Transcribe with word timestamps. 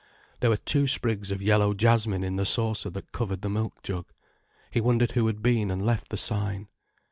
There 0.39 0.49
were 0.49 0.57
two 0.57 0.87
sprigs 0.87 1.29
of 1.29 1.43
yellow 1.43 1.75
jasmine 1.75 2.23
in 2.23 2.35
the 2.35 2.43
saucer 2.43 2.89
that 2.89 3.11
covered 3.11 3.43
the 3.43 3.51
milk 3.51 3.83
jug. 3.83 4.07
He 4.71 4.81
wondered 4.81 5.11
who 5.11 5.27
had 5.27 5.43
been 5.43 5.69
and 5.69 5.79
left 5.85 6.09
the 6.09 6.17
sign. 6.17 6.69